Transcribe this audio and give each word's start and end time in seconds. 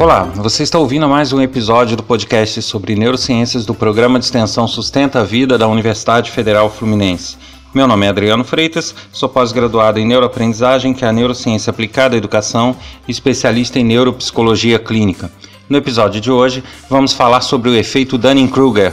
Olá, 0.00 0.22
você 0.36 0.62
está 0.62 0.78
ouvindo 0.78 1.08
mais 1.08 1.32
um 1.32 1.40
episódio 1.40 1.96
do 1.96 2.04
podcast 2.04 2.62
sobre 2.62 2.94
neurociências 2.94 3.66
do 3.66 3.74
programa 3.74 4.16
de 4.20 4.26
extensão 4.26 4.68
Sustenta 4.68 5.22
a 5.22 5.24
Vida 5.24 5.58
da 5.58 5.66
Universidade 5.66 6.30
Federal 6.30 6.70
Fluminense. 6.70 7.36
Meu 7.74 7.84
nome 7.84 8.06
é 8.06 8.08
Adriano 8.08 8.44
Freitas, 8.44 8.94
sou 9.10 9.28
pós-graduado 9.28 9.98
em 9.98 10.06
neuroaprendizagem, 10.06 10.94
que 10.94 11.04
é 11.04 11.08
a 11.08 11.12
neurociência 11.12 11.72
aplicada 11.72 12.14
à 12.14 12.16
educação, 12.16 12.76
e 13.08 13.10
especialista 13.10 13.80
em 13.80 13.84
neuropsicologia 13.84 14.78
clínica. 14.78 15.32
No 15.68 15.76
episódio 15.76 16.20
de 16.20 16.30
hoje, 16.30 16.62
vamos 16.88 17.12
falar 17.12 17.40
sobre 17.40 17.68
o 17.68 17.74
efeito 17.74 18.16
Dunning-Kruger. 18.16 18.92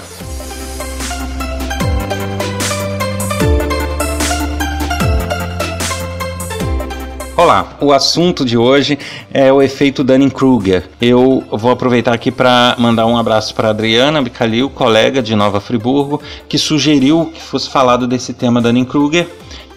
Olá, 7.46 7.78
o 7.80 7.94
assunto 7.94 8.44
de 8.44 8.58
hoje 8.58 8.98
é 9.32 9.54
o 9.54 9.62
efeito 9.62 10.04
Dunning-Kruger. 10.04 10.90
Eu 11.00 11.44
vou 11.52 11.70
aproveitar 11.70 12.12
aqui 12.12 12.32
para 12.32 12.76
mandar 12.80 13.06
um 13.06 13.16
abraço 13.16 13.54
para 13.54 13.70
Adriana 13.70 14.20
Bicalil, 14.20 14.68
colega 14.68 15.22
de 15.22 15.36
Nova 15.36 15.62
Friburgo, 15.62 16.20
que 16.50 16.58
sugeriu 16.58 17.32
que 17.32 17.40
fosse 17.40 17.70
falado 17.70 18.08
desse 18.08 18.34
tema 18.34 18.60
Dunning-Kruger 18.60 19.28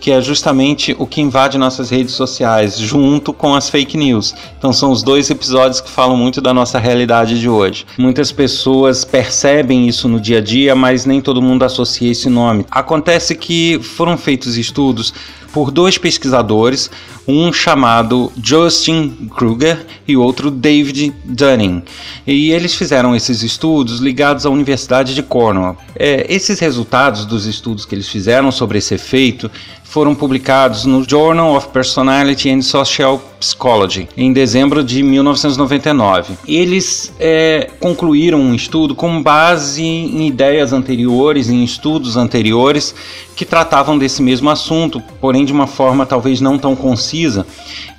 que 0.00 0.12
é 0.12 0.20
justamente 0.20 0.94
o 0.98 1.06
que 1.06 1.20
invade 1.20 1.58
nossas 1.58 1.90
redes 1.90 2.14
sociais, 2.14 2.78
junto 2.78 3.32
com 3.32 3.54
as 3.54 3.68
fake 3.68 3.96
news. 3.96 4.34
Então 4.56 4.72
são 4.72 4.92
os 4.92 5.02
dois 5.02 5.28
episódios 5.28 5.80
que 5.80 5.90
falam 5.90 6.16
muito 6.16 6.40
da 6.40 6.54
nossa 6.54 6.78
realidade 6.78 7.38
de 7.40 7.48
hoje. 7.48 7.84
Muitas 7.98 8.30
pessoas 8.30 9.04
percebem 9.04 9.88
isso 9.88 10.08
no 10.08 10.20
dia 10.20 10.38
a 10.38 10.40
dia, 10.40 10.74
mas 10.74 11.04
nem 11.04 11.20
todo 11.20 11.42
mundo 11.42 11.64
associa 11.64 12.12
esse 12.12 12.28
nome. 12.28 12.64
Acontece 12.70 13.34
que 13.34 13.80
foram 13.82 14.16
feitos 14.16 14.56
estudos 14.56 15.12
por 15.52 15.70
dois 15.70 15.98
pesquisadores, 15.98 16.90
um 17.26 17.52
chamado 17.52 18.32
Justin 18.42 19.28
Kruger 19.36 19.84
e 20.06 20.16
outro 20.16 20.50
David 20.50 21.12
Dunning. 21.24 21.82
E 22.26 22.50
eles 22.52 22.74
fizeram 22.74 23.14
esses 23.14 23.42
estudos 23.42 24.00
ligados 24.00 24.46
à 24.46 24.50
Universidade 24.50 25.14
de 25.14 25.22
Cornell. 25.22 25.76
É, 25.94 26.26
esses 26.32 26.58
resultados 26.58 27.26
dos 27.26 27.46
estudos 27.46 27.84
que 27.84 27.94
eles 27.94 28.08
fizeram 28.08 28.50
sobre 28.50 28.78
esse 28.78 28.94
efeito 28.94 29.50
foram 29.84 30.14
publicados 30.14 30.84
no 30.84 31.02
Journal 31.08 31.56
of 31.56 31.68
Personality 31.68 32.50
and 32.50 32.62
Social 32.62 33.22
Psychology 33.38 34.08
em 34.16 34.32
dezembro 34.32 34.82
de 34.82 35.02
1999. 35.02 36.34
Eles 36.46 37.12
é, 37.18 37.70
concluíram 37.80 38.40
um 38.40 38.54
estudo 38.54 38.94
com 38.94 39.22
base 39.22 39.82
em 39.82 40.26
ideias 40.26 40.72
anteriores, 40.72 41.48
em 41.48 41.62
estudos 41.62 42.16
anteriores 42.16 42.94
que 43.36 43.44
tratavam 43.44 43.96
desse 43.96 44.20
mesmo 44.22 44.50
assunto, 44.50 45.02
porém 45.20 45.44
de 45.44 45.52
uma 45.52 45.66
forma 45.66 46.04
talvez 46.04 46.40
não 46.40 46.58
tão 46.58 46.74
concisa, 46.74 47.46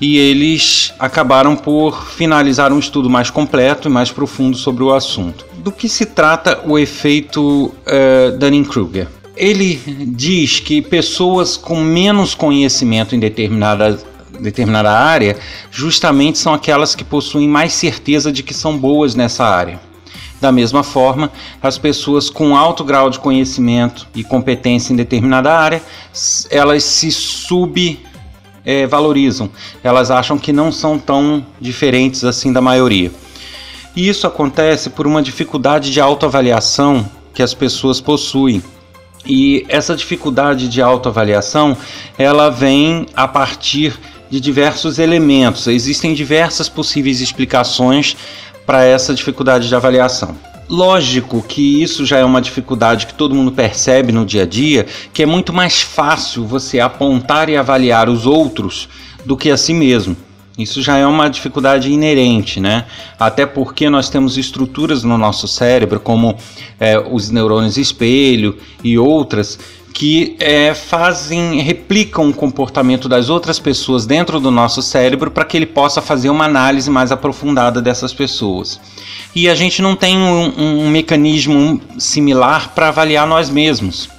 e 0.01 0.17
eles 0.17 0.93
acabaram 0.99 1.55
por 1.55 2.07
finalizar 2.11 2.73
um 2.73 2.79
estudo 2.79 3.09
mais 3.09 3.29
completo 3.29 3.87
e 3.87 3.91
mais 3.91 4.11
profundo 4.11 4.57
sobre 4.57 4.83
o 4.83 4.93
assunto. 4.93 5.45
Do 5.57 5.71
que 5.71 5.87
se 5.87 6.05
trata 6.05 6.61
o 6.65 6.77
efeito 6.77 7.73
uh, 7.85 8.37
Dunning-Kruger? 8.37 9.07
ele 9.39 9.79
diz 10.05 10.59
que 10.59 10.81
pessoas 10.81 11.55
com 11.55 11.81
menos 11.81 12.35
conhecimento 12.35 13.15
em 13.15 13.19
determinada, 13.19 13.97
determinada 14.39 14.91
área 14.91 15.37
justamente 15.71 16.37
são 16.37 16.53
aquelas 16.53 16.93
que 16.95 17.03
possuem 17.03 17.47
mais 17.47 17.73
certeza 17.73 18.31
de 18.31 18.43
que 18.43 18.53
são 18.53 18.77
boas 18.77 19.15
nessa 19.15 19.45
área. 19.45 19.79
Da 20.41 20.51
mesma 20.51 20.83
forma, 20.83 21.31
as 21.61 21.77
pessoas 21.77 22.29
com 22.29 22.55
alto 22.55 22.83
grau 22.83 23.09
de 23.09 23.19
conhecimento 23.19 24.07
e 24.15 24.23
competência 24.23 24.93
em 24.93 24.95
determinada 24.95 25.53
área, 25.53 25.83
elas 26.49 26.83
se 26.83 27.11
subvalorizam, 27.11 29.49
é, 29.83 29.87
elas 29.87 30.09
acham 30.09 30.37
que 30.37 30.53
não 30.53 30.71
são 30.71 30.97
tão 30.97 31.45
diferentes 31.59 32.23
assim 32.23 32.53
da 32.53 32.61
maioria. 32.61 33.11
E 33.95 34.07
isso 34.07 34.25
acontece 34.25 34.89
por 34.89 35.05
uma 35.05 35.21
dificuldade 35.21 35.91
de 35.91 35.99
autoavaliação 35.99 37.05
que 37.33 37.43
as 37.43 37.53
pessoas 37.53 37.99
possuem 37.99 38.63
e 39.25 39.65
essa 39.67 39.95
dificuldade 39.95 40.67
de 40.67 40.81
autoavaliação, 40.81 41.75
ela 42.17 42.49
vem 42.49 43.05
a 43.15 43.27
partir 43.27 43.99
de 44.29 44.39
diversos 44.39 44.99
elementos. 44.99 45.67
Existem 45.67 46.13
diversas 46.13 46.69
possíveis 46.69 47.21
explicações 47.21 48.15
para 48.65 48.83
essa 48.83 49.13
dificuldade 49.13 49.67
de 49.67 49.75
avaliação. 49.75 50.35
Lógico 50.69 51.41
que 51.41 51.81
isso 51.81 52.05
já 52.05 52.19
é 52.19 52.23
uma 52.23 52.39
dificuldade 52.39 53.07
que 53.07 53.13
todo 53.15 53.33
mundo 53.33 53.51
percebe 53.51 54.11
no 54.11 54.23
dia 54.23 54.43
a 54.43 54.45
dia, 54.45 54.85
que 55.11 55.23
é 55.23 55.25
muito 55.25 55.51
mais 55.51 55.81
fácil 55.81 56.45
você 56.45 56.79
apontar 56.79 57.49
e 57.49 57.57
avaliar 57.57 58.07
os 58.07 58.27
outros 58.27 58.87
do 59.25 59.35
que 59.35 59.49
a 59.49 59.57
si 59.57 59.73
mesmo. 59.73 60.15
Isso 60.59 60.81
já 60.81 60.97
é 60.97 61.07
uma 61.07 61.29
dificuldade 61.29 61.89
inerente, 61.89 62.59
né? 62.59 62.85
Até 63.17 63.45
porque 63.45 63.89
nós 63.89 64.09
temos 64.09 64.37
estruturas 64.37 65.03
no 65.03 65.17
nosso 65.17 65.47
cérebro, 65.47 66.01
como 66.01 66.35
é, 66.79 66.99
os 66.99 67.31
neurônios 67.31 67.77
espelho 67.77 68.57
e 68.83 68.97
outras, 68.97 69.57
que 69.93 70.35
é, 70.39 70.73
fazem, 70.73 71.61
replicam 71.61 72.29
o 72.29 72.33
comportamento 72.33 73.09
das 73.09 73.29
outras 73.29 73.59
pessoas 73.59 74.05
dentro 74.05 74.39
do 74.39 74.51
nosso 74.51 74.81
cérebro 74.81 75.31
para 75.31 75.43
que 75.43 75.57
ele 75.57 75.65
possa 75.65 76.01
fazer 76.01 76.29
uma 76.29 76.45
análise 76.45 76.89
mais 76.89 77.11
aprofundada 77.11 77.81
dessas 77.81 78.13
pessoas. 78.13 78.79
E 79.35 79.49
a 79.49 79.55
gente 79.55 79.81
não 79.81 79.95
tem 79.95 80.17
um, 80.17 80.85
um 80.85 80.89
mecanismo 80.89 81.81
similar 81.97 82.73
para 82.73 82.89
avaliar 82.89 83.27
nós 83.27 83.49
mesmos. 83.49 84.09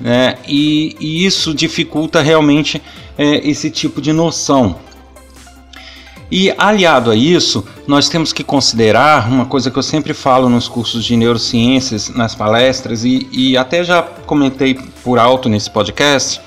Né? 0.00 0.36
E, 0.46 0.96
e 1.00 1.24
isso 1.24 1.54
dificulta 1.54 2.20
realmente 2.20 2.82
é, 3.16 3.48
esse 3.48 3.70
tipo 3.70 4.00
de 4.00 4.12
noção. 4.12 4.76
E 6.30 6.52
aliado 6.58 7.10
a 7.10 7.16
isso, 7.16 7.64
nós 7.86 8.08
temos 8.08 8.32
que 8.32 8.42
considerar 8.42 9.28
uma 9.30 9.46
coisa 9.46 9.70
que 9.70 9.78
eu 9.78 9.82
sempre 9.82 10.12
falo 10.12 10.48
nos 10.48 10.66
cursos 10.66 11.04
de 11.04 11.16
neurociências, 11.16 12.08
nas 12.08 12.34
palestras, 12.34 13.04
e, 13.04 13.28
e 13.30 13.56
até 13.56 13.84
já 13.84 14.02
comentei 14.02 14.74
por 15.04 15.18
alto 15.18 15.48
nesse 15.48 15.70
podcast, 15.70 16.40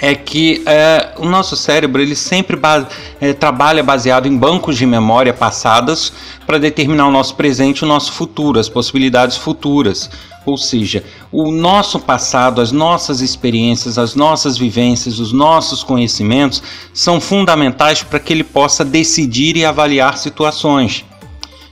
é 0.00 0.14
que 0.14 0.62
é, 0.66 1.14
o 1.18 1.26
nosso 1.26 1.56
cérebro 1.56 2.02
ele 2.02 2.14
sempre 2.14 2.56
ba 2.56 2.86
é, 3.20 3.32
trabalha 3.32 3.82
baseado 3.82 4.26
em 4.26 4.36
bancos 4.36 4.76
de 4.76 4.84
memória 4.84 5.32
passadas 5.32 6.12
para 6.46 6.58
determinar 6.58 7.06
o 7.06 7.10
nosso 7.10 7.34
presente 7.34 7.84
o 7.84 7.88
nosso 7.88 8.12
futuro, 8.12 8.58
as 8.58 8.68
possibilidades 8.68 9.36
futuras. 9.36 10.10
Ou 10.44 10.56
seja, 10.56 11.02
o 11.32 11.50
nosso 11.50 11.98
passado, 11.98 12.60
as 12.60 12.70
nossas 12.70 13.20
experiências, 13.20 13.98
as 13.98 14.14
nossas 14.14 14.56
vivências, 14.56 15.18
os 15.18 15.32
nossos 15.32 15.82
conhecimentos 15.82 16.62
são 16.94 17.20
fundamentais 17.20 18.04
para 18.04 18.20
que 18.20 18.32
ele 18.32 18.44
possa 18.44 18.84
decidir 18.84 19.56
e 19.56 19.64
avaliar 19.64 20.16
situações. 20.16 21.04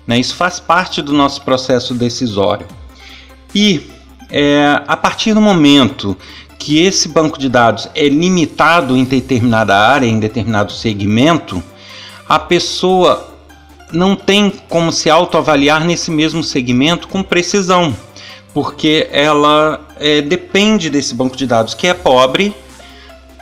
Né? 0.04 0.18
Isso 0.18 0.34
faz 0.34 0.58
parte 0.58 1.00
do 1.00 1.12
nosso 1.12 1.42
processo 1.42 1.94
decisório. 1.94 2.66
E 3.54 3.88
é, 4.28 4.82
a 4.88 4.96
partir 4.96 5.34
do 5.34 5.40
momento 5.40 6.16
que 6.58 6.82
esse 6.82 7.08
banco 7.08 7.38
de 7.38 7.48
dados 7.48 7.88
é 7.94 8.08
limitado 8.08 8.96
em 8.96 9.04
determinada 9.04 9.76
área, 9.76 10.06
em 10.06 10.18
determinado 10.18 10.72
segmento, 10.72 11.62
a 12.28 12.38
pessoa 12.38 13.34
não 13.92 14.16
tem 14.16 14.52
como 14.68 14.90
se 14.90 15.10
autoavaliar 15.10 15.84
nesse 15.84 16.10
mesmo 16.10 16.42
segmento 16.42 17.06
com 17.08 17.22
precisão 17.22 17.94
porque 18.54 19.08
ela 19.10 19.80
é, 19.98 20.22
depende 20.22 20.88
desse 20.88 21.12
banco 21.12 21.36
de 21.36 21.44
dados 21.44 21.74
que 21.74 21.88
é 21.88 21.92
pobre 21.92 22.54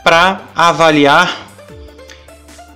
para 0.03 0.41
avaliar 0.55 1.47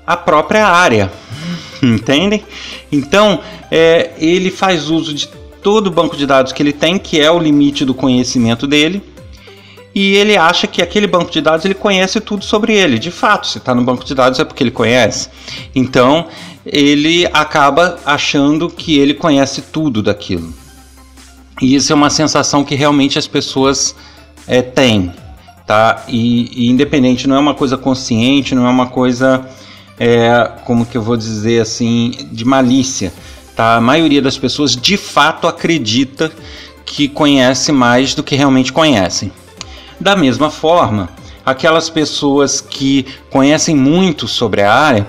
a 0.05 0.15
própria 0.15 0.67
área, 0.67 1.11
entendem? 1.81 2.45
Então 2.91 3.41
é, 3.71 4.11
ele 4.19 4.51
faz 4.51 4.89
uso 4.89 5.13
de 5.13 5.27
todo 5.63 5.87
o 5.87 5.91
banco 5.91 6.15
de 6.15 6.25
dados 6.25 6.53
que 6.53 6.61
ele 6.61 6.71
tem, 6.71 6.99
que 6.99 7.19
é 7.19 7.29
o 7.29 7.39
limite 7.39 7.83
do 7.83 7.93
conhecimento 7.93 8.67
dele, 8.67 9.03
e 9.97 10.15
ele 10.15 10.37
acha 10.37 10.67
que 10.67 10.79
aquele 10.79 11.07
banco 11.07 11.31
de 11.31 11.41
dados 11.41 11.65
ele 11.65 11.73
conhece 11.73 12.21
tudo 12.21 12.45
sobre 12.45 12.71
ele. 12.71 12.99
De 12.99 13.09
fato, 13.09 13.47
se 13.47 13.57
está 13.57 13.73
no 13.73 13.83
banco 13.83 14.05
de 14.05 14.13
dados 14.13 14.39
é 14.39 14.45
porque 14.45 14.61
ele 14.61 14.69
conhece. 14.69 15.27
Então 15.73 16.27
ele 16.63 17.25
acaba 17.33 17.97
achando 18.05 18.69
que 18.69 18.99
ele 18.99 19.15
conhece 19.15 19.59
tudo 19.59 20.03
daquilo. 20.03 20.53
E 21.59 21.73
isso 21.73 21.91
é 21.91 21.95
uma 21.95 22.11
sensação 22.11 22.63
que 22.63 22.75
realmente 22.75 23.17
as 23.17 23.25
pessoas 23.25 23.95
é, 24.47 24.61
têm, 24.61 25.11
tá? 25.65 26.03
E, 26.07 26.65
e, 26.65 26.69
independente, 26.69 27.27
não 27.27 27.35
é 27.35 27.39
uma 27.39 27.55
coisa 27.55 27.75
consciente, 27.75 28.53
não 28.53 28.67
é 28.67 28.69
uma 28.69 28.85
coisa, 28.85 29.49
é, 29.99 30.51
como 30.63 30.85
que 30.85 30.95
eu 30.95 31.01
vou 31.01 31.17
dizer 31.17 31.59
assim, 31.59 32.11
de 32.31 32.45
malícia, 32.45 33.11
tá? 33.55 33.77
A 33.77 33.81
maioria 33.81 34.21
das 34.21 34.37
pessoas 34.37 34.75
de 34.75 34.95
fato 34.95 35.47
acredita 35.47 36.31
que 36.85 37.07
conhece 37.07 37.71
mais 37.71 38.13
do 38.13 38.21
que 38.21 38.35
realmente 38.35 38.71
conhecem. 38.71 39.31
Da 39.99 40.15
mesma 40.15 40.49
forma, 40.49 41.09
aquelas 41.45 41.89
pessoas 41.89 42.61
que 42.61 43.05
conhecem 43.29 43.75
muito 43.75 44.27
sobre 44.27 44.61
a 44.61 44.71
área, 44.71 45.07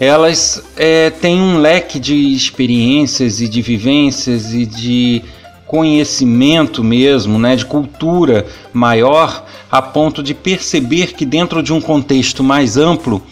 elas 0.00 0.62
é, 0.76 1.10
têm 1.10 1.40
um 1.40 1.58
leque 1.58 2.00
de 2.00 2.14
experiências 2.34 3.40
e 3.40 3.48
de 3.48 3.62
vivências 3.62 4.52
e 4.52 4.66
de 4.66 5.22
conhecimento 5.66 6.82
mesmo, 6.84 7.38
né, 7.38 7.56
de 7.56 7.64
cultura 7.64 8.46
maior, 8.72 9.44
a 9.70 9.80
ponto 9.80 10.22
de 10.22 10.34
perceber 10.34 11.14
que 11.14 11.24
dentro 11.24 11.62
de 11.62 11.72
um 11.72 11.80
contexto 11.80 12.42
mais 12.42 12.76
amplo, 12.76 13.22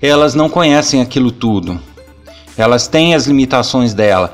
elas 0.00 0.34
não 0.34 0.48
conhecem 0.48 1.00
aquilo 1.00 1.30
tudo. 1.30 1.80
elas 2.56 2.86
têm 2.86 3.14
as 3.14 3.26
limitações 3.26 3.94
dela, 3.94 4.32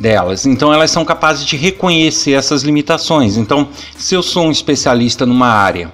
delas. 0.00 0.46
Então 0.46 0.72
elas 0.72 0.90
são 0.90 1.04
capazes 1.04 1.44
de 1.44 1.56
reconhecer 1.56 2.32
essas 2.32 2.62
limitações. 2.62 3.36
Então, 3.36 3.68
se 3.96 4.14
eu 4.14 4.22
sou 4.22 4.46
um 4.46 4.50
especialista 4.50 5.26
numa 5.26 5.48
área 5.48 5.92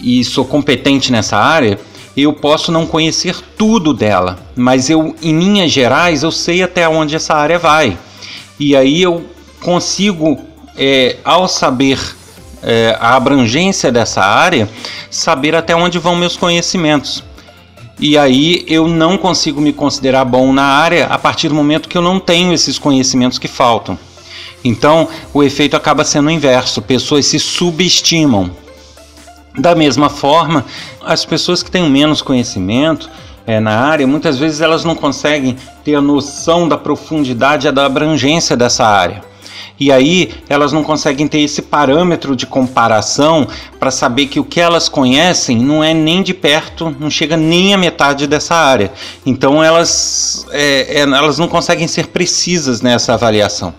e 0.00 0.24
sou 0.24 0.44
competente 0.44 1.12
nessa 1.12 1.38
área, 1.38 1.78
eu 2.16 2.32
posso 2.32 2.70
não 2.70 2.86
conhecer 2.86 3.36
tudo 3.56 3.94
dela, 3.94 4.38
mas 4.54 4.90
eu, 4.90 5.14
em 5.22 5.38
linhas 5.38 5.70
gerais, 5.70 6.22
eu 6.22 6.30
sei 6.30 6.62
até 6.62 6.86
onde 6.86 7.16
essa 7.16 7.34
área 7.34 7.58
vai. 7.58 7.96
E 8.60 8.76
aí 8.76 9.00
eu 9.00 9.24
consigo, 9.62 10.38
é, 10.76 11.16
ao 11.24 11.48
saber 11.48 11.98
é, 12.62 12.96
a 13.00 13.16
abrangência 13.16 13.90
dessa 13.90 14.22
área, 14.22 14.68
saber 15.10 15.54
até 15.54 15.74
onde 15.74 15.98
vão 15.98 16.14
meus 16.14 16.36
conhecimentos. 16.36 17.24
E 17.98 18.18
aí 18.18 18.64
eu 18.66 18.88
não 18.88 19.16
consigo 19.16 19.60
me 19.60 19.72
considerar 19.72 20.24
bom 20.24 20.52
na 20.52 20.64
área 20.64 21.06
a 21.06 21.18
partir 21.18 21.48
do 21.48 21.54
momento 21.54 21.88
que 21.88 21.96
eu 21.96 22.02
não 22.02 22.18
tenho 22.18 22.52
esses 22.52 22.78
conhecimentos 22.78 23.38
que 23.38 23.48
faltam. 23.48 23.98
Então 24.64 25.08
o 25.32 25.42
efeito 25.42 25.76
acaba 25.76 26.04
sendo 26.04 26.26
o 26.26 26.30
inverso: 26.30 26.82
pessoas 26.82 27.26
se 27.26 27.38
subestimam 27.38 28.50
da 29.58 29.74
mesma 29.74 30.08
forma, 30.08 30.64
as 31.04 31.24
pessoas 31.24 31.62
que 31.62 31.70
têm 31.70 31.88
menos 31.88 32.22
conhecimento 32.22 33.10
é, 33.46 33.60
na 33.60 33.80
área, 33.80 34.06
muitas 34.06 34.38
vezes 34.38 34.60
elas 34.60 34.84
não 34.84 34.94
conseguem 34.94 35.56
ter 35.84 35.94
a 35.94 36.00
noção 36.00 36.66
da 36.68 36.78
profundidade 36.78 37.68
e 37.68 37.72
da 37.72 37.84
abrangência 37.84 38.56
dessa 38.56 38.86
área. 38.86 39.31
E 39.82 39.90
aí 39.90 40.30
elas 40.48 40.72
não 40.72 40.84
conseguem 40.84 41.26
ter 41.26 41.40
esse 41.40 41.60
parâmetro 41.60 42.36
de 42.36 42.46
comparação 42.46 43.48
para 43.80 43.90
saber 43.90 44.26
que 44.26 44.38
o 44.38 44.44
que 44.44 44.60
elas 44.60 44.88
conhecem 44.88 45.58
não 45.58 45.82
é 45.82 45.92
nem 45.92 46.22
de 46.22 46.32
perto, 46.32 46.94
não 47.00 47.10
chega 47.10 47.36
nem 47.36 47.74
a 47.74 47.76
metade 47.76 48.28
dessa 48.28 48.54
área. 48.54 48.92
Então 49.26 49.62
elas, 49.62 50.46
é, 50.52 51.00
é, 51.00 51.00
elas 51.00 51.36
não 51.36 51.48
conseguem 51.48 51.88
ser 51.88 52.06
precisas 52.06 52.80
nessa 52.80 53.14
avaliação. 53.14 53.74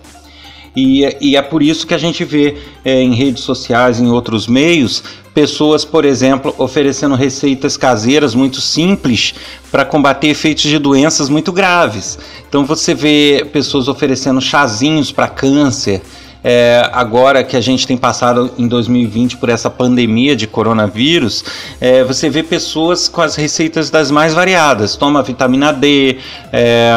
E, 0.76 1.16
e, 1.20 1.36
é 1.36 1.42
por 1.42 1.62
isso 1.62 1.86
que 1.86 1.94
a 1.94 1.98
gente 1.98 2.24
vê 2.24 2.56
é, 2.84 3.00
em 3.00 3.14
redes 3.14 3.44
sociais, 3.44 4.00
em 4.00 4.10
outros 4.10 4.48
meios, 4.48 5.04
pessoas, 5.32 5.84
por 5.84 6.04
exemplo, 6.04 6.54
oferecendo 6.58 7.14
receitas 7.14 7.76
caseiras 7.76 8.34
muito 8.34 8.60
simples 8.60 9.34
para 9.70 9.84
combater 9.84 10.28
efeitos 10.28 10.64
de 10.64 10.78
doenças 10.78 11.28
muito 11.28 11.52
graves. 11.52 12.18
Então 12.48 12.64
você 12.64 12.94
vê 12.94 13.46
pessoas 13.52 13.88
oferecendo 13.88 14.40
chazinhos 14.40 15.12
para 15.12 15.28
câncer. 15.28 16.02
É, 16.46 16.90
agora 16.92 17.42
que 17.42 17.56
a 17.56 17.60
gente 17.60 17.86
tem 17.86 17.96
passado 17.96 18.50
em 18.58 18.68
2020 18.68 19.38
por 19.38 19.48
essa 19.48 19.70
pandemia 19.70 20.36
de 20.36 20.46
coronavírus, 20.46 21.42
é, 21.80 22.04
você 22.04 22.28
vê 22.28 22.42
pessoas 22.42 23.08
com 23.08 23.22
as 23.22 23.34
receitas 23.34 23.88
das 23.88 24.10
mais 24.10 24.34
variadas. 24.34 24.94
Toma 24.94 25.22
vitamina 25.22 25.72
D, 25.72 26.18
é, 26.52 26.92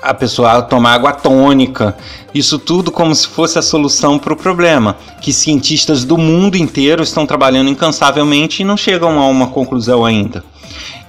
a 0.00 0.14
pessoa 0.14 0.62
tomar 0.62 0.94
água 0.94 1.12
tônica, 1.12 1.96
isso 2.34 2.58
tudo 2.58 2.90
como 2.90 3.14
se 3.14 3.26
fosse 3.26 3.58
a 3.58 3.62
solução 3.62 4.18
para 4.18 4.32
o 4.32 4.36
problema, 4.36 4.96
que 5.20 5.32
cientistas 5.32 6.04
do 6.04 6.16
mundo 6.16 6.56
inteiro 6.56 7.02
estão 7.02 7.26
trabalhando 7.26 7.70
incansavelmente 7.70 8.62
e 8.62 8.64
não 8.64 8.76
chegam 8.76 9.18
a 9.18 9.26
uma 9.26 9.48
conclusão 9.48 10.04
ainda. 10.04 10.44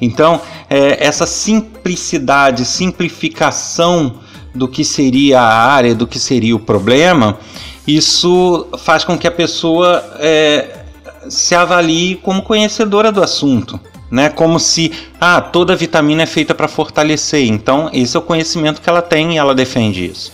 Então, 0.02 0.42
é, 0.70 1.06
essa 1.06 1.26
simplicidade, 1.26 2.66
simplificação 2.66 4.16
do 4.56 4.68
que 4.68 4.84
seria 4.84 5.42
a 5.42 5.72
área, 5.72 5.94
do 5.94 6.08
que 6.08 6.18
seria 6.18 6.56
o 6.56 6.60
problema, 6.60 7.38
isso 7.86 8.68
faz 8.80 9.04
com 9.04 9.18
que 9.18 9.28
a 9.28 9.32
pessoa 9.32 10.04
é, 10.18 10.84
se 11.28 11.54
avalie 11.54 12.16
como 12.16 12.42
conhecedora 12.42 13.12
do 13.12 13.22
assunto 13.22 13.80
né? 14.10 14.30
Como 14.30 14.60
se 14.60 14.92
ah, 15.20 15.42
toda 15.42 15.76
vitamina 15.76 16.24
é 16.24 16.26
feita 16.26 16.56
para 16.56 16.68
fortalecer. 16.68 17.46
Então, 17.48 17.90
esse 17.94 18.16
é 18.16 18.20
o 18.20 18.24
conhecimento 18.24 18.82
que 18.82 18.90
ela 18.90 19.02
tem 19.02 19.36
e 19.36 19.38
ela 19.38 19.54
defende 19.54 20.06
isso. 20.06 20.32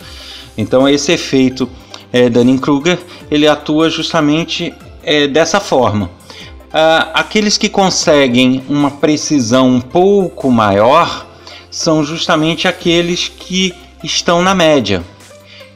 Então, 0.57 0.87
esse 0.87 1.11
efeito 1.11 1.69
é, 2.13 2.29
Dunning-Kruger 2.29 2.99
ele 3.29 3.47
atua 3.47 3.89
justamente 3.89 4.73
é, 5.03 5.27
dessa 5.27 5.59
forma. 5.59 6.09
Ah, 6.71 7.09
aqueles 7.13 7.57
que 7.57 7.69
conseguem 7.69 8.63
uma 8.69 8.91
precisão 8.91 9.69
um 9.69 9.81
pouco 9.81 10.51
maior 10.51 11.27
são 11.69 12.03
justamente 12.03 12.67
aqueles 12.67 13.27
que 13.27 13.73
estão 14.03 14.41
na 14.41 14.55
média, 14.55 15.03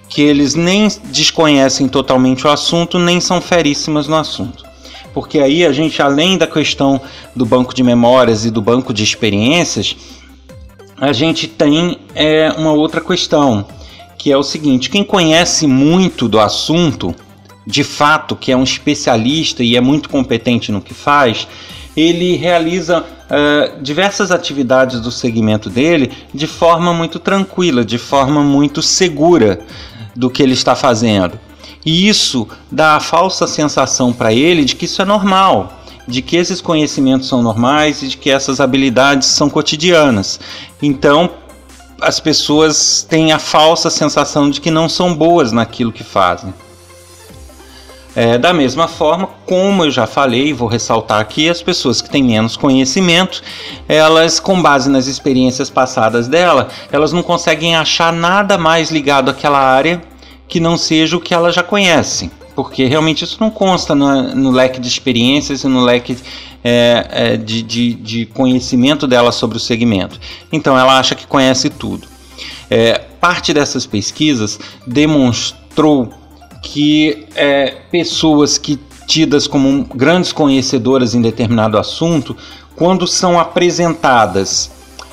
que 0.07 0.21
eles 0.21 0.55
nem 0.55 0.87
desconhecem 1.05 1.87
totalmente 1.89 2.47
o 2.47 2.49
assunto, 2.49 2.97
nem 2.97 3.19
são 3.19 3.41
feríssimas 3.41 4.07
no 4.07 4.15
assunto 4.15 4.68
porque 5.13 5.39
aí 5.39 5.65
a 5.65 5.71
gente, 5.71 6.01
além 6.01 6.37
da 6.37 6.47
questão 6.47 7.01
do 7.35 7.45
banco 7.45 7.73
de 7.73 7.83
memórias 7.83 8.45
e 8.45 8.51
do 8.51 8.61
banco 8.61 8.93
de 8.93 9.03
experiências, 9.03 9.95
a 10.99 11.13
gente 11.13 11.47
tem 11.47 11.97
é, 12.13 12.51
uma 12.57 12.71
outra 12.71 13.01
questão, 13.01 13.65
que 14.17 14.31
é 14.31 14.37
o 14.37 14.43
seguinte: 14.43 14.89
quem 14.89 15.03
conhece 15.03 15.65
muito 15.65 16.27
do 16.27 16.39
assunto, 16.39 17.15
de 17.65 17.83
fato, 17.83 18.35
que 18.35 18.51
é 18.51 18.57
um 18.57 18.63
especialista 18.63 19.63
e 19.63 19.75
é 19.75 19.81
muito 19.81 20.09
competente 20.09 20.71
no 20.71 20.81
que 20.81 20.93
faz, 20.93 21.47
ele 21.95 22.35
realiza 22.35 23.01
uh, 23.01 23.81
diversas 23.81 24.31
atividades 24.31 24.99
do 24.99 25.11
segmento 25.11 25.69
dele 25.69 26.11
de 26.33 26.47
forma 26.47 26.93
muito 26.93 27.19
tranquila, 27.19 27.83
de 27.83 27.97
forma 27.97 28.43
muito 28.43 28.81
segura 28.81 29.59
do 30.15 30.29
que 30.29 30.43
ele 30.43 30.53
está 30.53 30.75
fazendo. 30.75 31.39
E 31.85 32.07
isso 32.07 32.47
dá 32.71 32.95
a 32.95 32.99
falsa 32.99 33.47
sensação 33.47 34.11
para 34.11 34.33
ele 34.33 34.65
de 34.65 34.75
que 34.75 34.85
isso 34.85 35.01
é 35.01 35.05
normal, 35.05 35.79
de 36.07 36.21
que 36.21 36.35
esses 36.35 36.61
conhecimentos 36.61 37.27
são 37.27 37.41
normais 37.41 38.01
e 38.01 38.07
de 38.09 38.17
que 38.17 38.29
essas 38.29 38.59
habilidades 38.59 39.27
são 39.27 39.49
cotidianas. 39.49 40.39
Então, 40.81 41.29
as 42.01 42.19
pessoas 42.19 43.05
têm 43.07 43.31
a 43.31 43.39
falsa 43.39 43.89
sensação 43.89 44.49
de 44.49 44.61
que 44.61 44.71
não 44.71 44.89
são 44.89 45.13
boas 45.13 45.51
naquilo 45.51 45.91
que 45.91 46.03
fazem. 46.03 46.53
É, 48.15 48.37
da 48.37 48.51
mesma 48.51 48.87
forma, 48.87 49.29
como 49.45 49.85
eu 49.85 49.91
já 49.91 50.07
falei, 50.07 50.51
vou 50.51 50.67
ressaltar 50.67 51.19
aqui, 51.21 51.47
as 51.47 51.61
pessoas 51.61 52.01
que 52.01 52.09
têm 52.09 52.23
menos 52.23 52.57
conhecimento, 52.57 53.41
elas, 53.87 54.39
com 54.39 54.61
base 54.61 54.89
nas 54.89 55.05
experiências 55.05 55.69
passadas 55.69 56.27
dela, 56.27 56.67
elas 56.91 57.13
não 57.13 57.21
conseguem 57.21 57.75
achar 57.75 58.11
nada 58.11 58.57
mais 58.57 58.89
ligado 58.89 59.29
àquela 59.29 59.59
área 59.59 60.01
que 60.49 60.59
não 60.59 60.77
seja 60.77 61.15
o 61.15 61.21
que 61.21 61.33
ela 61.33 61.51
já 61.51 61.61
conhece, 61.61 62.31
porque 62.55 62.85
realmente 62.85 63.23
isso 63.23 63.37
não 63.39 63.51
consta 63.51 63.93
no, 63.93 64.35
no 64.35 64.49
leque 64.49 64.81
de 64.81 64.87
experiências 64.87 65.63
e 65.63 65.67
no 65.67 65.81
leque 65.81 66.17
é, 66.63 67.07
é, 67.11 67.37
de, 67.37 67.61
de, 67.61 67.93
de, 67.93 68.25
conhecimento 68.25 69.07
dela 69.07 69.31
sobre 69.31 69.57
o 69.57 69.59
segmento. 69.59 70.19
Então 70.51 70.77
ela 70.77 70.99
acha 70.99 71.13
que 71.13 71.27
conhece 71.27 71.69
tudo. 71.69 72.07
É, 72.69 72.99
parte 73.21 73.53
dessas 73.53 73.85
pesquisas 73.85 74.59
demonstrou 74.85 76.09
que 76.63 77.27
é, 77.35 77.77
pessoas 77.91 78.57
que 78.57 78.79
tidas 79.07 79.47
como 79.47 79.85
grandes 79.95 80.31
conhecedoras 80.31 81.15
em 81.15 81.21
determinado 81.21 81.77
assunto, 81.77 82.35
quando 82.75 83.07
são 83.07 83.39
apresentadas 83.39 84.71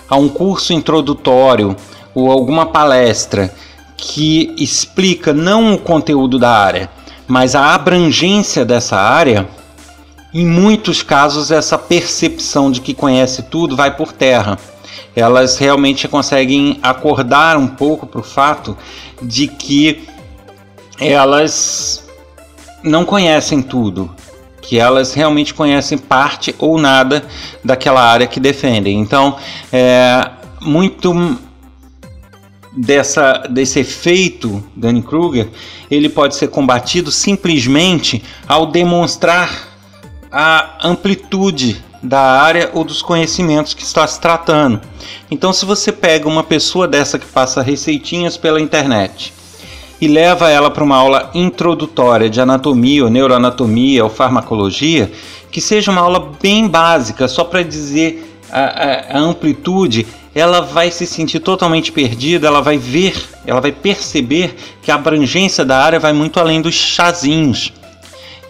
a 0.08 0.16
um 0.16 0.28
curso 0.28 0.72
introdutório 0.72 1.76
ou 2.14 2.30
alguma 2.30 2.66
palestra 2.66 3.54
que 3.96 4.54
explica 4.58 5.32
não 5.32 5.74
o 5.74 5.78
conteúdo 5.78 6.38
da 6.38 6.50
área, 6.50 6.90
mas 7.26 7.54
a 7.54 7.74
abrangência 7.74 8.64
dessa 8.64 8.96
área, 8.96 9.48
em 10.32 10.46
muitos 10.46 11.02
casos 11.02 11.50
essa 11.50 11.78
percepção 11.78 12.70
de 12.70 12.80
que 12.80 12.94
conhece 12.94 13.42
tudo 13.44 13.76
vai 13.76 13.96
por 13.96 14.12
terra. 14.12 14.58
Elas 15.14 15.56
realmente 15.56 16.06
conseguem 16.06 16.78
acordar 16.82 17.56
um 17.56 17.66
pouco 17.66 18.06
para 18.06 18.20
o 18.20 18.24
fato 18.24 18.76
de 19.22 19.48
que 19.48 20.06
elas 21.00 22.06
não 22.82 23.04
conhecem 23.04 23.62
tudo, 23.62 24.14
que 24.60 24.78
elas 24.78 25.14
realmente 25.14 25.54
conhecem 25.54 25.96
parte 25.96 26.54
ou 26.58 26.78
nada 26.78 27.24
daquela 27.64 28.02
área 28.02 28.26
que 28.26 28.38
defendem. 28.38 29.00
Então, 29.00 29.36
é 29.72 30.30
muito 30.60 31.38
dessa, 32.76 33.44
desse 33.48 33.80
efeito 33.80 34.62
Dunning-Kruger, 34.76 35.48
ele 35.90 36.08
pode 36.08 36.36
ser 36.36 36.48
combatido 36.48 37.10
simplesmente 37.10 38.22
ao 38.46 38.66
demonstrar 38.66 39.50
a 40.30 40.86
amplitude 40.86 41.82
da 42.02 42.20
área 42.20 42.70
ou 42.74 42.84
dos 42.84 43.00
conhecimentos 43.00 43.72
que 43.72 43.82
está 43.82 44.06
se 44.06 44.20
tratando. 44.20 44.80
Então, 45.30 45.52
se 45.52 45.64
você 45.64 45.90
pega 45.90 46.28
uma 46.28 46.42
pessoa 46.42 46.86
dessa 46.86 47.18
que 47.18 47.26
passa 47.26 47.62
receitinhas 47.62 48.36
pela 48.36 48.60
internet 48.60 49.32
e 50.00 50.06
leva 50.06 50.50
ela 50.50 50.70
para 50.70 50.84
uma 50.84 50.96
aula 50.96 51.30
introdutória 51.34 52.28
de 52.28 52.40
anatomia 52.40 53.02
ou 53.02 53.10
neuroanatomia 53.10 54.04
ou 54.04 54.10
farmacologia, 54.10 55.10
que 55.50 55.60
seja 55.60 55.90
uma 55.90 56.02
aula 56.02 56.32
bem 56.40 56.68
básica, 56.68 57.26
só 57.26 57.42
para 57.44 57.62
dizer 57.62 58.38
a, 58.52 58.60
a, 58.60 59.16
a 59.16 59.18
amplitude 59.18 60.06
ela 60.36 60.60
vai 60.60 60.90
se 60.90 61.06
sentir 61.06 61.40
totalmente 61.40 61.90
perdida, 61.90 62.46
ela 62.46 62.60
vai 62.60 62.76
ver, 62.76 63.16
ela 63.46 63.58
vai 63.58 63.72
perceber 63.72 64.54
que 64.82 64.90
a 64.90 64.94
abrangência 64.94 65.64
da 65.64 65.82
área 65.82 65.98
vai 65.98 66.12
muito 66.12 66.38
além 66.38 66.60
dos 66.60 66.74
chazinhos. 66.74 67.72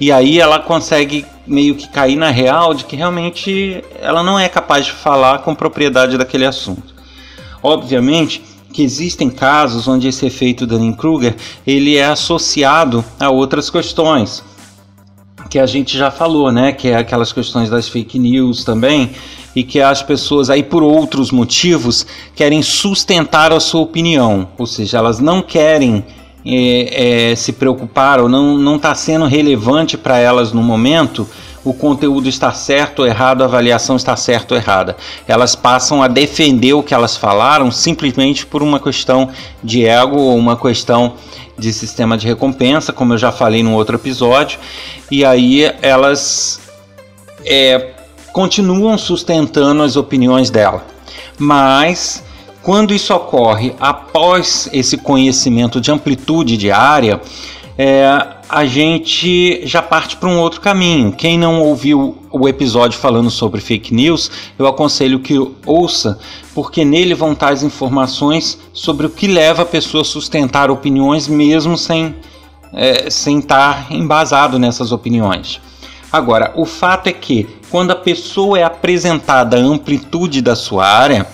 E 0.01 0.11
aí 0.11 0.41
ela 0.41 0.59
consegue 0.59 1.25
meio 1.47 1.77
que 1.77 1.87
cair 1.87 2.17
na 2.17 2.29
real 2.29 2.75
de 2.75 2.85
que 2.85 2.97
realmente 2.97 3.85
ela 4.01 4.25
não 4.25 4.37
é 4.37 4.49
capaz 4.49 4.87
de 4.87 4.91
falar 4.91 5.39
com 5.39 5.55
propriedade 5.55 6.19
daquele 6.19 6.45
assunto. 6.45 6.93
Obviamente 7.63 8.43
que 8.73 8.83
existem 8.83 9.31
casos 9.31 9.87
onde 9.87 10.09
esse 10.09 10.27
efeito 10.27 10.67
Dunning-Kruger 10.67 11.37
ele 11.65 11.97
é 11.97 12.07
associado 12.07 13.05
a 13.21 13.31
outras 13.31 13.71
questões 13.71 14.43
que 15.49 15.59
a 15.59 15.67
gente 15.67 15.97
já 15.97 16.11
falou, 16.11 16.51
né? 16.51 16.73
Que 16.73 16.89
é 16.89 16.97
aquelas 16.97 17.33
questões 17.33 17.71
das 17.71 17.89
fake 17.89 18.19
news 18.19 18.65
também 18.65 19.11
e 19.55 19.65
que 19.65 19.81
as 19.81 20.03
pessoas 20.03 20.51
aí 20.51 20.63
por 20.63 20.83
outros 20.83 21.31
motivos 21.31 22.07
querem 22.35 22.61
sustentar 22.63 23.53
a 23.53 23.59
sua 23.59 23.81
opinião, 23.81 24.49
ou 24.59 24.67
seja, 24.67 24.99
elas 24.99 25.19
não 25.19 25.41
querem 25.41 26.05
é, 26.45 27.31
é, 27.31 27.35
se 27.35 27.55
preocupar 27.55 28.21
ou 28.21 28.29
não 28.29 28.77
está 28.77 28.95
sendo 28.95 29.25
relevante 29.25 29.97
para 29.97 30.19
elas 30.19 30.53
no 30.53 30.63
momento 30.63 31.27
o 31.67 31.75
conteúdo 31.75 32.29
está 32.29 32.53
certo 32.53 33.01
ou 33.01 33.07
errado, 33.07 33.43
a 33.43 33.47
avaliação 33.47 33.97
está 33.97 34.15
certa 34.15 34.55
ou 34.55 34.61
errada. 34.61 34.97
Elas 35.27 35.57
passam 35.57 36.01
a 36.01 36.07
defender 36.07 36.73
o 36.75 36.83
que 36.83 36.95
elas 36.95 37.17
falaram 37.17 37.73
simplesmente 37.73 38.47
por 38.47 38.63
uma 38.63 38.79
questão 38.79 39.31
de 39.65 39.85
ego 39.85 40.17
ou 40.17 40.37
uma 40.37 40.57
questão 40.57 41.15
de 41.59 41.73
sistema 41.73 42.17
de 42.17 42.27
recompensa, 42.27 42.93
como 42.93 43.15
eu 43.15 43.19
já 43.19 43.33
falei 43.33 43.63
no 43.63 43.75
outro 43.75 43.97
episódio, 43.97 44.59
e 45.11 45.25
aí 45.25 45.73
elas 45.81 46.61
é, 47.45 47.93
continuam 48.33 48.99
sustentando 48.99 49.83
as 49.83 49.97
opiniões 49.97 50.51
dela. 50.51 50.85
Mas 51.39 52.23
quando 52.63 52.93
isso 52.93 53.15
ocorre 53.15 53.75
após 53.79 54.69
esse 54.73 54.97
conhecimento 54.97 55.81
de 55.81 55.91
amplitude 55.91 56.57
de 56.57 56.71
área, 56.71 57.21
é, 57.79 58.36
a 58.49 58.65
gente 58.65 59.67
já 59.67 59.83
parte 59.83 60.17
para 60.17 60.29
um 60.29 60.39
outro 60.39 60.61
caminho. 60.61 61.13
Quem 61.13 61.39
não 61.39 61.61
ouviu 61.61 62.17
o 62.31 62.49
episódio 62.49 62.99
falando 62.99 63.31
sobre 63.31 63.61
fake 63.61 63.93
news, 63.93 64.31
eu 64.59 64.67
aconselho 64.67 65.21
que 65.21 65.35
ouça, 65.65 66.19
porque 66.55 66.85
nele 66.85 67.15
vão 67.15 67.33
estar 67.33 67.53
as 67.53 67.63
informações 67.63 68.59
sobre 68.73 69.07
o 69.07 69.11
que 69.11 69.27
leva 69.27 69.63
a 69.63 69.67
pessoa 69.67 70.03
a 70.03 70.05
sustentar 70.05 70.71
opiniões 70.71 71.27
mesmo 71.27 71.77
sem, 71.77 72.15
é, 72.73 73.11
sem 73.11 73.39
estar 73.39 73.91
embasado 73.91 74.59
nessas 74.59 74.93
opiniões. 74.93 75.61
Agora, 76.13 76.53
o 76.55 76.65
fato 76.65 77.09
é 77.09 77.13
que 77.13 77.49
quando 77.69 77.91
a 77.91 77.97
pessoa 77.97 78.59
é 78.59 78.63
apresentada 78.63 79.57
a 79.57 79.61
amplitude 79.61 80.41
da 80.41 80.55
sua 80.55 80.87
área, 80.87 81.27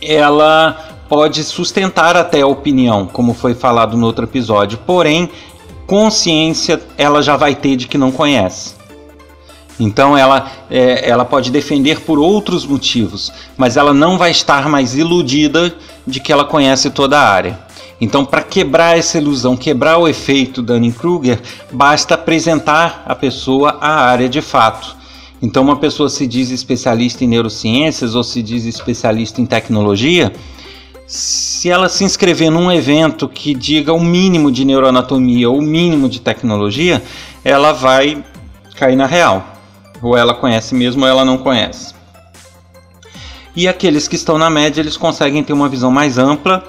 ela 0.00 0.92
pode 1.08 1.42
sustentar 1.44 2.16
até 2.16 2.40
a 2.40 2.46
opinião, 2.46 3.06
como 3.06 3.34
foi 3.34 3.54
falado 3.54 3.96
no 3.96 4.06
outro 4.06 4.24
episódio, 4.24 4.78
porém 4.86 5.28
consciência 5.86 6.80
ela 6.96 7.22
já 7.22 7.36
vai 7.36 7.54
ter 7.54 7.76
de 7.76 7.86
que 7.86 7.98
não 7.98 8.10
conhece. 8.10 8.74
Então 9.78 10.16
ela, 10.16 10.50
é, 10.70 11.08
ela 11.08 11.24
pode 11.24 11.50
defender 11.50 12.00
por 12.00 12.18
outros 12.18 12.64
motivos, 12.64 13.32
mas 13.56 13.76
ela 13.76 13.92
não 13.92 14.18
vai 14.18 14.30
estar 14.30 14.68
mais 14.68 14.96
iludida 14.96 15.74
de 16.06 16.20
que 16.20 16.32
ela 16.32 16.44
conhece 16.44 16.90
toda 16.90 17.18
a 17.18 17.28
área. 17.28 17.58
Então, 18.00 18.24
para 18.24 18.42
quebrar 18.42 18.98
essa 18.98 19.18
ilusão, 19.18 19.56
quebrar 19.56 19.96
o 19.96 20.08
efeito 20.08 20.60
Dunning-Kruger, 20.60 21.40
basta 21.70 22.14
apresentar 22.14 23.04
a 23.06 23.14
pessoa 23.14 23.78
à 23.80 24.06
área 24.06 24.28
de 24.28 24.40
fato. 24.40 24.96
Então, 25.40 25.62
uma 25.62 25.76
pessoa 25.76 26.08
se 26.08 26.26
diz 26.26 26.50
especialista 26.50 27.22
em 27.22 27.28
neurociências 27.28 28.16
ou 28.16 28.24
se 28.24 28.42
diz 28.42 28.64
especialista 28.64 29.40
em 29.40 29.46
tecnologia, 29.46 30.32
se 31.12 31.68
ela 31.68 31.90
se 31.90 32.04
inscrever 32.04 32.50
num 32.50 32.72
evento 32.72 33.28
que 33.28 33.52
diga 33.52 33.92
o 33.92 34.02
mínimo 34.02 34.50
de 34.50 34.64
neuroanatomia 34.64 35.50
ou 35.50 35.58
o 35.58 35.62
mínimo 35.62 36.08
de 36.08 36.22
tecnologia, 36.22 37.02
ela 37.44 37.70
vai 37.72 38.24
cair 38.78 38.96
na 38.96 39.04
real. 39.04 39.46
Ou 40.00 40.16
ela 40.16 40.32
conhece 40.32 40.74
mesmo 40.74 41.02
ou 41.02 41.08
ela 41.08 41.22
não 41.22 41.36
conhece. 41.36 41.94
E 43.54 43.68
aqueles 43.68 44.08
que 44.08 44.16
estão 44.16 44.38
na 44.38 44.48
média, 44.48 44.80
eles 44.80 44.96
conseguem 44.96 45.44
ter 45.44 45.52
uma 45.52 45.68
visão 45.68 45.90
mais 45.90 46.16
ampla. 46.16 46.64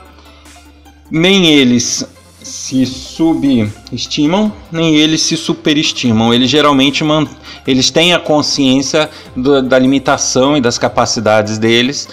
Nem 1.09 1.47
eles 1.47 2.05
se 2.41 2.85
subestimam, 2.85 4.51
nem 4.69 4.97
eles 4.97 5.21
se 5.21 5.37
superestimam. 5.37 6.33
Eles 6.33 6.49
geralmente 6.49 7.01
eles 7.65 7.89
têm 7.89 8.13
a 8.13 8.19
consciência 8.19 9.09
do, 9.37 9.61
da 9.61 9.79
limitação 9.79 10.57
e 10.57 10.59
das 10.59 10.77
capacidades 10.77 11.57
deles 11.57 12.09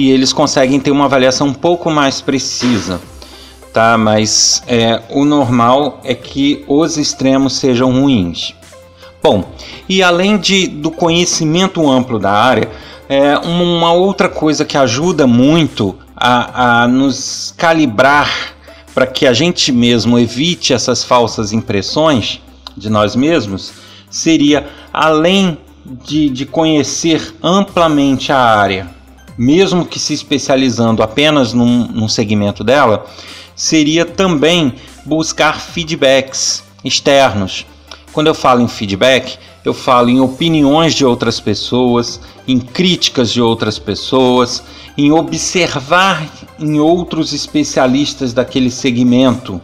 e 0.00 0.10
eles 0.10 0.32
conseguem 0.32 0.80
ter 0.80 0.90
uma 0.90 1.04
avaliação 1.04 1.48
um 1.48 1.52
pouco 1.52 1.90
mais 1.90 2.22
precisa, 2.22 2.98
tá? 3.70 3.98
Mas 3.98 4.62
é, 4.66 5.02
o 5.10 5.26
normal 5.26 6.00
é 6.02 6.14
que 6.14 6.64
os 6.66 6.96
extremos 6.96 7.56
sejam 7.56 7.92
ruins. 7.92 8.54
Bom, 9.22 9.44
e 9.86 10.02
além 10.02 10.38
de, 10.38 10.66
do 10.66 10.90
conhecimento 10.90 11.86
amplo 11.86 12.18
da 12.18 12.32
área, 12.32 12.70
é, 13.10 13.36
uma 13.36 13.92
outra 13.92 14.26
coisa 14.26 14.64
que 14.64 14.78
ajuda 14.78 15.26
muito 15.26 15.94
a, 16.16 16.84
a 16.84 16.88
nos 16.88 17.52
calibrar 17.58 18.54
para 18.94 19.06
que 19.06 19.26
a 19.26 19.34
gente 19.34 19.70
mesmo 19.70 20.18
evite 20.18 20.72
essas 20.72 21.04
falsas 21.04 21.52
impressões 21.52 22.40
de 22.74 22.88
nós 22.88 23.14
mesmos 23.14 23.74
seria 24.08 24.66
além 24.94 25.58
de, 25.84 26.30
de 26.30 26.46
conhecer 26.46 27.34
amplamente 27.42 28.32
a 28.32 28.38
área 28.38 28.99
mesmo 29.40 29.86
que 29.86 29.98
se 29.98 30.12
especializando 30.12 31.02
apenas 31.02 31.54
num, 31.54 31.86
num 31.86 32.08
segmento 32.10 32.62
dela, 32.62 33.06
seria 33.56 34.04
também 34.04 34.74
buscar 35.06 35.58
feedbacks 35.58 36.62
externos. 36.84 37.64
Quando 38.12 38.26
eu 38.26 38.34
falo 38.34 38.60
em 38.60 38.68
feedback, 38.68 39.38
eu 39.64 39.72
falo 39.72 40.10
em 40.10 40.20
opiniões 40.20 40.92
de 40.92 41.06
outras 41.06 41.40
pessoas, 41.40 42.20
em 42.46 42.60
críticas 42.60 43.32
de 43.32 43.40
outras 43.40 43.78
pessoas, 43.78 44.62
em 44.94 45.10
observar 45.10 46.22
em 46.58 46.78
outros 46.78 47.32
especialistas 47.32 48.34
daquele 48.34 48.70
segmento 48.70 49.58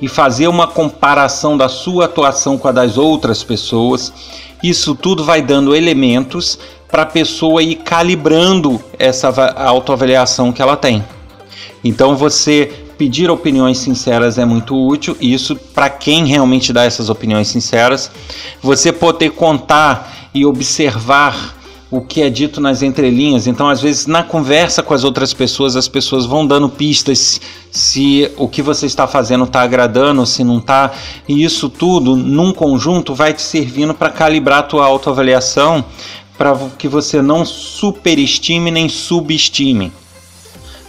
e 0.00 0.08
fazer 0.08 0.48
uma 0.48 0.66
comparação 0.66 1.56
da 1.56 1.68
sua 1.68 2.06
atuação 2.06 2.58
com 2.58 2.66
a 2.66 2.72
das 2.72 2.98
outras 2.98 3.44
pessoas. 3.44 4.12
Isso 4.60 4.96
tudo 4.96 5.22
vai 5.22 5.40
dando 5.40 5.76
elementos 5.76 6.58
para 6.92 7.02
a 7.02 7.06
pessoa 7.06 7.62
ir 7.62 7.76
calibrando 7.76 8.78
essa 8.98 9.28
autoavaliação 9.56 10.52
que 10.52 10.60
ela 10.60 10.76
tem. 10.76 11.02
Então 11.82 12.14
você 12.14 12.70
pedir 12.98 13.30
opiniões 13.30 13.78
sinceras 13.78 14.36
é 14.36 14.44
muito 14.44 14.76
útil, 14.76 15.16
isso 15.18 15.56
para 15.56 15.88
quem 15.88 16.26
realmente 16.26 16.70
dá 16.70 16.84
essas 16.84 17.08
opiniões 17.08 17.48
sinceras. 17.48 18.10
Você 18.62 18.92
poder 18.92 19.30
contar 19.30 20.30
e 20.34 20.44
observar 20.44 21.56
o 21.90 22.00
que 22.00 22.22
é 22.22 22.30
dito 22.30 22.58
nas 22.58 22.80
entrelinhas. 22.80 23.46
Então, 23.46 23.68
às 23.68 23.82
vezes, 23.82 24.06
na 24.06 24.22
conversa 24.22 24.82
com 24.82 24.94
as 24.94 25.04
outras 25.04 25.34
pessoas, 25.34 25.76
as 25.76 25.88
pessoas 25.88 26.24
vão 26.24 26.46
dando 26.46 26.66
pistas 26.66 27.38
se 27.70 28.32
o 28.38 28.48
que 28.48 28.62
você 28.62 28.86
está 28.86 29.06
fazendo 29.06 29.44
está 29.44 29.60
agradando, 29.60 30.24
se 30.24 30.42
não 30.42 30.56
está. 30.56 30.90
E 31.28 31.44
isso 31.44 31.68
tudo, 31.68 32.16
num 32.16 32.50
conjunto, 32.50 33.14
vai 33.14 33.34
te 33.34 33.42
servindo 33.42 33.92
para 33.92 34.08
calibrar 34.08 34.60
a 34.60 34.62
tua 34.62 34.86
autoavaliação 34.86 35.84
para 36.36 36.56
que 36.78 36.88
você 36.88 37.20
não 37.20 37.44
superestime 37.44 38.70
nem 38.70 38.88
subestime, 38.88 39.92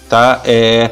tá? 0.10 0.42
É, 0.46 0.92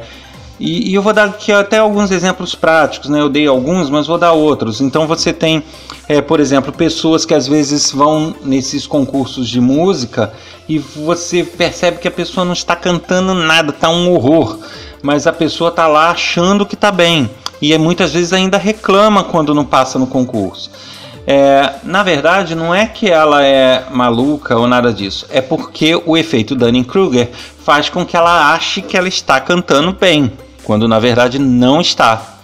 e, 0.60 0.92
e, 0.92 0.94
eu 0.94 1.02
vou 1.02 1.12
dar 1.12 1.26
aqui 1.26 1.52
até 1.52 1.80
alguns 1.80 2.12
exemplos 2.12 2.54
práticos, 2.54 3.10
né? 3.10 3.20
Eu 3.20 3.30
dei 3.30 3.48
alguns, 3.48 3.90
mas 3.90 4.06
vou 4.06 4.18
dar 4.18 4.34
outros. 4.34 4.80
Então 4.80 5.08
você 5.08 5.34
tem, 5.34 5.64
é, 6.08 6.22
por 6.22 6.40
exemplo, 6.40 6.72
pessoas 6.72 7.26
que 7.26 7.34
às 7.34 7.48
vezes 7.48 7.92
vão 7.92 8.36
nesses 8.44 8.86
concursos 8.86 9.50
de 9.50 9.60
música 9.60 10.32
e 10.70 10.78
você 10.78 11.44
percebe 11.44 11.98
que 11.98 12.08
a 12.08 12.12
pessoa 12.12 12.46
não 12.46 12.54
está 12.54 12.76
cantando 12.76 13.34
nada, 13.34 13.72
tá 13.72 13.90
um 13.90 14.12
horror, 14.14 14.60
mas 15.02 15.26
a 15.26 15.34
pessoa 15.34 15.70
está 15.70 15.88
lá 15.88 16.12
achando 16.12 16.66
que 16.66 16.76
está 16.76 16.92
bem 16.92 17.28
e 17.62 17.76
muitas 17.78 18.14
vezes 18.14 18.34
ainda 18.34 18.58
reclama 18.58 19.24
quando 19.24 19.54
não 19.54 19.66
passa 19.66 20.00
no 20.00 20.08
concurso. 20.08 20.70
É, 21.26 21.74
na 21.84 22.02
verdade, 22.04 22.56
não 22.56 22.74
é 22.74 22.86
que 22.86 23.10
ela 23.10 23.44
é 23.44 23.86
maluca 23.92 24.58
ou 24.58 24.68
nada 24.68 24.92
disso, 24.92 25.26
é 25.30 25.40
porque 25.40 26.02
o 26.06 26.18
efeito 26.18 26.56
Dunning-Kruger 26.56 27.30
faz 27.64 27.90
com 27.90 28.06
que 28.06 28.18
ela 28.18 28.54
ache 28.54 28.82
que 28.82 28.98
ela 28.98 29.08
está 29.08 29.40
cantando 29.40 29.94
bem, 29.94 30.32
quando 30.64 30.88
na 30.88 31.00
verdade 31.00 31.38
não 31.38 31.80
está. 31.80 32.40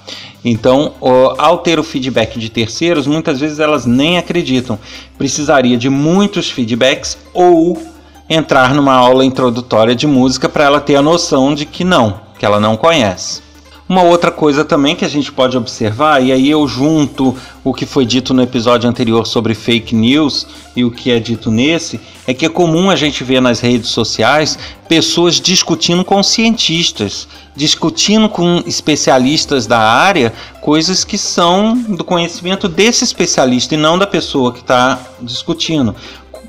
Então, 0.46 0.94
ao 1.38 1.58
ter 1.58 1.80
o 1.80 1.84
feedback 1.84 2.40
de 2.40 2.50
terceiros, 2.50 3.08
muitas 3.08 3.40
vezes 3.40 3.60
elas 3.60 3.86
nem 3.86 4.18
acreditam. 4.18 4.80
Precisaria 5.18 5.78
de 5.78 5.90
muitos 5.90 6.50
feedbacks 6.50 7.18
ou 7.34 7.82
entrar 8.30 8.74
numa 8.74 8.94
aula 8.94 9.26
introdutória 9.26 9.96
de 9.96 10.06
música 10.08 10.48
para 10.48 10.64
ela 10.64 10.80
ter 10.80 10.96
a 10.96 11.02
noção 11.02 11.54
de 11.54 11.66
que 11.66 11.84
não, 11.84 12.22
que 12.40 12.46
ela 12.46 12.60
não 12.60 12.78
conhece. 12.78 13.42
Uma 13.90 14.02
outra 14.02 14.32
coisa 14.32 14.66
também 14.66 14.98
que 14.98 15.06
a 15.06 15.08
gente 15.08 15.32
pode 15.32 15.56
observar, 15.56 16.22
e 16.22 16.34
aí 16.34 16.50
eu 16.50 16.68
junto 16.68 17.34
o 17.64 17.74
que 17.74 17.86
foi 17.86 18.06
dito 18.06 18.34
no 18.34 18.42
episódio 18.42 18.90
anterior 18.90 19.26
sobre 19.26 19.56
fake 19.56 19.96
news 19.96 20.46
e 20.76 20.84
o 20.84 20.92
que 20.92 21.10
é 21.10 21.20
dito 21.20 21.50
nesse, 21.50 21.98
é 22.26 22.34
que 22.34 22.46
é 22.46 22.50
comum 22.50 22.90
a 22.90 22.98
gente 22.98 23.24
ver 23.24 23.42
nas 23.42 23.62
redes 23.62 23.90
sociais 23.90 24.60
pessoas 24.90 25.40
discutindo 25.40 26.04
com 26.04 26.22
cientistas, 26.22 27.30
discutindo 27.56 28.28
com 28.28 28.62
especialistas 28.66 29.66
da 29.66 29.80
área 29.80 30.34
coisas 30.60 31.06
que 31.06 31.18
são 31.18 31.74
do 31.78 32.04
conhecimento 32.04 32.68
desse 32.68 33.06
especialista 33.06 33.74
e 33.74 33.78
não 33.78 33.98
da 33.98 34.06
pessoa 34.06 34.52
que 34.52 34.60
está 34.60 35.00
discutindo 35.22 35.96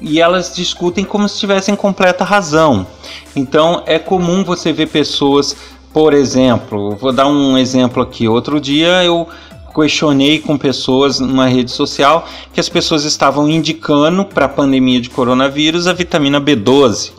e 0.01 0.21
elas 0.21 0.55
discutem 0.55 1.05
como 1.05 1.29
se 1.29 1.39
tivessem 1.39 1.75
completa 1.75 2.25
razão. 2.25 2.87
Então 3.35 3.83
é 3.87 3.99
comum 3.99 4.45
você 4.45 4.73
ver 4.73 4.89
pessoas, 4.89 5.57
por 5.93 6.15
exemplo, 6.15 6.97
vou 6.97 7.13
dar 7.13 7.27
um 7.27 7.57
exemplo 7.57 8.03
aqui. 8.03 8.29
Outro 8.29 8.61
dia 8.61 9.03
eu 9.05 9.29
questionei 9.75 10.41
com 10.41 10.59
pessoas 10.59 11.21
numa 11.21 11.47
rede 11.47 11.71
social 11.71 12.27
que 12.53 12.61
as 12.61 12.69
pessoas 12.69 13.05
estavam 13.05 13.49
indicando 13.49 14.25
para 14.25 14.47
a 14.47 14.49
pandemia 14.49 15.01
de 15.01 15.11
coronavírus 15.11 15.87
a 15.87 15.93
vitamina 15.93 16.41
B12. 16.41 17.13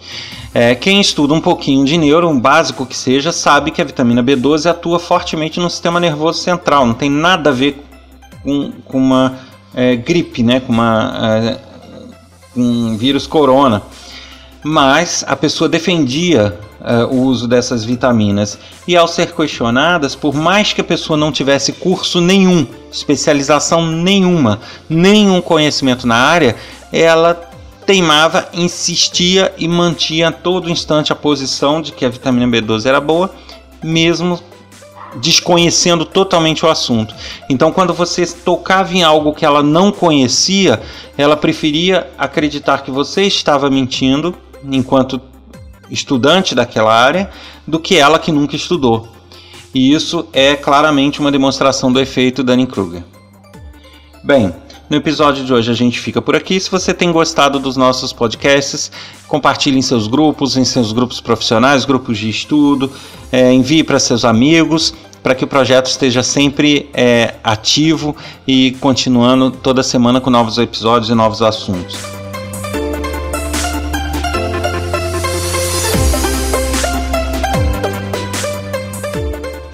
É, 0.54 0.74
quem 0.74 1.00
estuda 1.00 1.34
um 1.34 1.42
pouquinho 1.42 1.86
de 1.86 1.98
neuro, 1.98 2.28
um 2.28 2.40
básico 2.40 2.86
que 2.86 2.98
seja, 2.98 3.32
sabe 3.32 3.72
que 3.72 3.82
a 3.82 3.86
vitamina 3.86 4.24
B12 4.24 4.70
atua 4.70 5.00
fortemente 5.00 5.60
no 5.60 5.70
sistema 5.70 6.00
nervoso 6.00 6.40
central, 6.42 6.88
não 6.88 6.96
tem 6.96 7.10
nada 7.10 7.52
a 7.52 7.54
ver 7.54 7.84
com, 8.44 8.72
com 8.84 8.98
uma 8.98 9.38
é, 9.76 9.96
gripe, 9.96 10.42
né, 10.42 10.60
com 10.60 10.74
uma, 10.74 11.14
é, 11.22 11.60
um 12.58 12.98
vírus 12.98 13.28
corona. 13.28 13.84
Mas 14.64 15.24
a 15.28 15.36
pessoa 15.36 15.70
defendia 15.70 16.60
é, 16.84 17.04
o 17.04 17.22
uso 17.24 17.48
dessas 17.48 17.84
vitaminas 17.84 18.58
e, 18.88 18.96
ao 18.96 19.08
ser 19.08 19.34
questionadas, 19.34 20.16
por 20.16 20.34
mais 20.34 20.74
que 20.74 20.82
a 20.82 20.84
pessoa 20.84 21.18
não 21.18 21.32
tivesse 21.32 21.74
curso 21.74 22.20
nenhum, 22.22 22.66
especialização 22.92 23.86
nenhuma, 23.86 24.60
nenhum 24.90 25.42
conhecimento 25.42 26.08
na 26.08 26.16
área, 26.16 26.56
ela 26.92 27.50
teimava, 27.86 28.48
insistia 28.54 29.54
e 29.58 29.68
mantinha 29.68 30.28
a 30.28 30.32
todo 30.32 30.70
instante 30.70 31.12
a 31.12 31.16
posição 31.16 31.82
de 31.82 31.92
que 31.92 32.06
a 32.06 32.10
vitamina 32.10 32.46
B12 32.46 32.86
era 32.86 33.02
boa, 33.02 33.34
mesmo 33.84 34.40
desconhecendo 35.16 36.06
totalmente 36.06 36.66
o 36.66 36.70
assunto. 36.70 37.16
Então, 37.50 37.72
quando 37.72 37.94
você 37.94 38.26
tocava 38.26 38.94
em 38.94 39.04
algo 39.04 39.34
que 39.34 39.46
ela 39.46 39.64
não 39.64 39.92
conhecia, 39.92 40.80
ela 41.18 41.36
preferia 41.36 42.10
acreditar 42.18 42.84
que 42.84 42.92
você 42.92 43.24
estava 43.24 43.70
mentindo 43.70 44.36
enquanto 44.64 45.22
estudante 45.90 46.54
daquela 46.54 46.94
área 46.94 47.30
do 47.68 47.80
que 47.80 47.98
ela 47.98 48.20
que 48.20 48.32
nunca 48.32 48.56
estudou. 48.56 49.08
E 49.74 49.94
isso 49.94 50.28
é 50.34 50.56
claramente 50.56 51.20
uma 51.20 51.32
demonstração 51.32 51.92
do 51.92 52.00
efeito 52.00 52.44
Dunning-Kruger. 52.44 53.04
Bem, 54.24 54.54
no 54.90 54.98
episódio 54.98 55.46
de 55.46 55.54
hoje 55.54 55.70
a 55.72 55.76
gente 55.76 56.00
fica 56.00 56.22
por 56.22 56.36
aqui. 56.36 56.60
Se 56.60 56.70
você 56.70 56.94
tem 56.94 57.12
gostado 57.12 57.60
dos 57.60 57.78
nossos 57.78 58.12
podcasts, 58.12 58.92
compartilhe 59.28 59.78
em 59.78 59.84
seus 59.84 60.08
grupos, 60.08 60.58
em 60.58 60.66
seus 60.66 60.92
grupos 60.92 61.22
profissionais, 61.22 61.86
grupos 61.86 62.18
de 62.18 62.30
estudo, 62.30 62.92
é, 63.32 63.54
envie 63.54 63.84
para 63.84 64.00
seus 64.00 64.26
amigos, 64.26 64.94
para 65.22 65.36
que 65.36 65.44
o 65.44 65.48
projeto 65.48 65.86
esteja 65.86 66.24
sempre 66.24 66.90
é, 66.94 67.36
ativo 67.44 68.16
e 68.48 68.72
continuando 68.80 69.52
toda 69.52 69.84
semana 69.84 70.20
com 70.20 70.32
novos 70.32 70.58
episódios 70.58 71.10
e 71.10 71.14
novos 71.14 71.44
assuntos. 71.44 72.19